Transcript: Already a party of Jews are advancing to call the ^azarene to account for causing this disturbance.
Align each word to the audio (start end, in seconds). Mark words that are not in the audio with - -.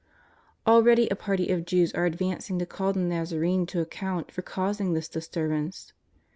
Already 0.65 1.07
a 1.09 1.15
party 1.15 1.51
of 1.51 1.63
Jews 1.63 1.93
are 1.93 2.07
advancing 2.07 2.57
to 2.57 2.65
call 2.65 2.91
the 2.91 2.99
^azarene 3.01 3.67
to 3.67 3.81
account 3.81 4.31
for 4.31 4.41
causing 4.41 4.93
this 4.93 5.07
disturbance. 5.07 5.93